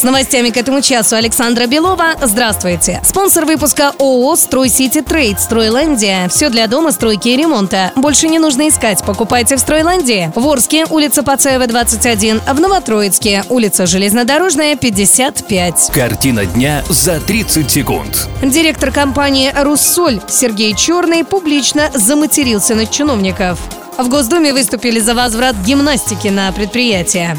С 0.00 0.02
новостями 0.02 0.48
к 0.48 0.56
этому 0.56 0.80
часу 0.80 1.14
Александра 1.16 1.66
Белова. 1.66 2.14
Здравствуйте. 2.22 3.02
Спонсор 3.04 3.44
выпуска 3.44 3.92
ООО 3.98 4.34
«Стройсити 4.34 5.02
Трейд» 5.02 5.38
«Стройландия». 5.38 6.26
Все 6.30 6.48
для 6.48 6.68
дома, 6.68 6.92
стройки 6.92 7.28
и 7.28 7.36
ремонта. 7.36 7.92
Больше 7.96 8.28
не 8.28 8.38
нужно 8.38 8.70
искать. 8.70 9.04
Покупайте 9.04 9.56
в 9.56 9.60
«Стройландии». 9.60 10.32
В 10.34 10.48
Орске, 10.48 10.86
улица 10.88 11.22
Пацаева, 11.22 11.66
21. 11.66 12.40
В 12.50 12.60
Новотроицке, 12.60 13.44
улица 13.50 13.84
Железнодорожная, 13.84 14.74
55. 14.74 15.90
Картина 15.92 16.46
дня 16.46 16.82
за 16.88 17.20
30 17.20 17.70
секунд. 17.70 18.26
Директор 18.42 18.92
компании 18.92 19.52
«Руссоль» 19.54 20.18
Сергей 20.30 20.74
Черный 20.74 21.24
публично 21.24 21.90
заматерился 21.92 22.74
на 22.74 22.86
чиновников. 22.86 23.58
В 23.98 24.08
Госдуме 24.08 24.54
выступили 24.54 24.98
за 24.98 25.14
возврат 25.14 25.56
гимнастики 25.56 26.28
на 26.28 26.50
предприятие. 26.52 27.36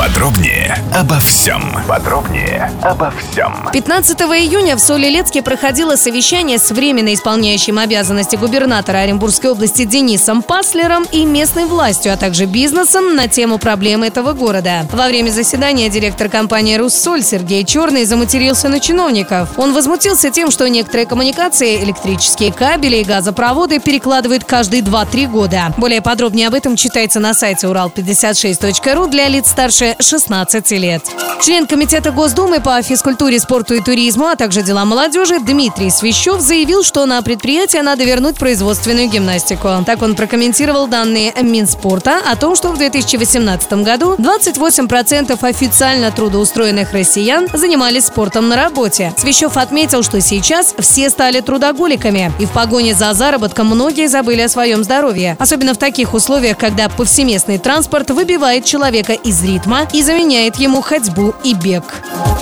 Подробнее 0.00 0.82
обо 0.94 1.20
всем. 1.20 1.76
Подробнее 1.86 2.72
обо 2.80 3.10
всем. 3.10 3.68
15 3.70 4.18
июня 4.22 4.76
в 4.76 4.80
Солилецке 4.80 5.42
проходило 5.42 5.96
совещание 5.96 6.58
с 6.58 6.70
временно 6.70 7.12
исполняющим 7.12 7.78
обязанности 7.78 8.36
губернатора 8.36 9.00
Оренбургской 9.00 9.50
области 9.50 9.84
Денисом 9.84 10.40
Паслером 10.42 11.04
и 11.12 11.26
местной 11.26 11.66
властью, 11.66 12.14
а 12.14 12.16
также 12.16 12.46
бизнесом 12.46 13.14
на 13.14 13.28
тему 13.28 13.58
проблемы 13.58 14.06
этого 14.06 14.32
города. 14.32 14.86
Во 14.90 15.06
время 15.06 15.28
заседания 15.28 15.90
директор 15.90 16.30
компании 16.30 16.76
«Руссоль» 16.76 17.22
Сергей 17.22 17.66
Черный 17.66 18.06
заматерился 18.06 18.70
на 18.70 18.80
чиновников. 18.80 19.50
Он 19.58 19.74
возмутился 19.74 20.30
тем, 20.30 20.50
что 20.50 20.66
некоторые 20.66 21.04
коммуникации, 21.04 21.84
электрические 21.84 22.54
кабели 22.54 22.96
и 22.96 23.04
газопроводы 23.04 23.80
перекладывают 23.80 24.44
каждые 24.44 24.80
2-3 24.80 25.26
года. 25.26 25.74
Более 25.76 26.00
подробнее 26.00 26.48
об 26.48 26.54
этом 26.54 26.74
читайте 26.74 27.18
на 27.18 27.34
сайте 27.34 27.66
урал56.ру 27.66 29.06
для 29.06 29.28
лиц 29.28 29.50
старше 29.50 29.89
16 29.98 30.70
лет. 30.72 31.02
Член 31.42 31.66
Комитета 31.66 32.10
Госдумы 32.10 32.60
по 32.60 32.82
физкультуре, 32.82 33.40
спорту 33.40 33.74
и 33.74 33.80
туризму, 33.80 34.26
а 34.26 34.36
также 34.36 34.62
делам 34.62 34.88
молодежи 34.88 35.38
Дмитрий 35.40 35.88
Свящев 35.88 36.40
заявил, 36.40 36.82
что 36.82 37.06
на 37.06 37.22
предприятие 37.22 37.82
надо 37.82 38.04
вернуть 38.04 38.36
производственную 38.36 39.08
гимнастику. 39.08 39.68
Так 39.86 40.02
он 40.02 40.16
прокомментировал 40.16 40.86
данные 40.86 41.32
Минспорта 41.40 42.20
о 42.30 42.36
том, 42.36 42.56
что 42.56 42.72
в 42.72 42.76
2018 42.76 43.72
году 43.84 44.16
28% 44.16 45.38
официально 45.40 46.10
трудоустроенных 46.10 46.92
россиян 46.92 47.48
занимались 47.54 48.06
спортом 48.06 48.48
на 48.48 48.56
работе. 48.56 49.14
Свящев 49.16 49.56
отметил, 49.56 50.02
что 50.02 50.20
сейчас 50.20 50.74
все 50.78 51.08
стали 51.08 51.40
трудоголиками, 51.40 52.32
и 52.38 52.44
в 52.44 52.50
погоне 52.50 52.94
за 52.94 53.14
заработком 53.14 53.68
многие 53.68 54.08
забыли 54.08 54.42
о 54.42 54.48
своем 54.48 54.84
здоровье. 54.84 55.36
Особенно 55.38 55.72
в 55.72 55.78
таких 55.78 56.12
условиях, 56.12 56.58
когда 56.58 56.88
повсеместный 56.90 57.58
транспорт 57.58 58.10
выбивает 58.10 58.66
человека 58.66 59.14
из 59.14 59.42
ритма 59.42 59.69
и 59.92 60.02
заменяет 60.02 60.56
ему 60.56 60.82
ходьбу 60.82 61.34
и 61.44 61.54
бег. 61.54 61.84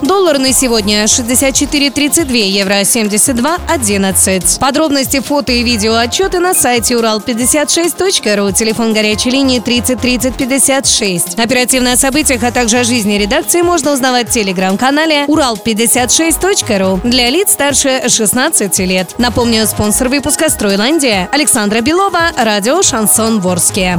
Доллар 0.02 0.38
на 0.38 0.52
сегодня 0.52 1.04
64.32, 1.04 2.36
евро 2.36 2.80
72.11. 2.80 4.58
Подробности, 4.58 5.20
фото 5.20 5.52
и 5.52 5.62
видео 5.62 5.96
отчеты 5.96 6.38
на 6.38 6.54
сайте 6.54 6.94
урал56.ру, 6.94 8.52
телефон 8.52 8.94
горячей 8.94 9.30
линии 9.30 9.58
30 9.58 10.00
30 10.00 10.34
56. 10.36 11.38
Оперативно 11.38 11.92
о 11.92 11.96
событиях, 11.96 12.42
а 12.44 12.52
также 12.52 12.78
о 12.78 12.84
жизни 12.84 13.14
редакции 13.14 13.62
можно 13.62 13.92
узнавать 13.92 14.28
в 14.28 14.32
телеграм-канале 14.32 15.24
урал56.ру 15.26 17.00
для 17.04 17.28
лиц 17.30 17.52
старше 17.52 18.08
16 18.08 18.78
лет. 18.80 19.14
Напомню, 19.18 19.66
спонсор 19.66 20.08
выпуска 20.08 20.48
«Стройландия» 20.48 21.28
Александра 21.32 21.80
Белова, 21.80 22.30
радио 22.36 22.82
«Шансон 22.82 23.40
Ворске». 23.40 23.98